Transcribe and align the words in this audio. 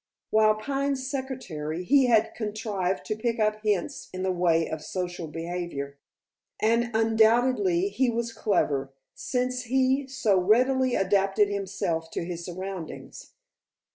While 0.31 0.55
Pine's 0.55 1.05
secretary 1.07 1.83
he 1.83 2.07
had 2.07 2.33
contrived 2.33 3.05
to 3.05 3.15
pick 3.15 3.39
up 3.39 3.61
hints 3.61 4.09
in 4.11 4.23
the 4.23 4.31
way 4.31 4.67
of 4.67 4.83
social 4.83 5.27
behavior, 5.27 5.99
and 6.59 6.89
undoubtedly 6.95 7.89
he 7.89 8.09
was 8.09 8.33
clever, 8.33 8.91
since 9.13 9.65
he 9.65 10.07
so 10.07 10.39
readily 10.39 10.95
adapted 10.95 11.49
himself 11.49 12.09
to 12.13 12.25
his 12.25 12.43
surroundings. 12.43 13.33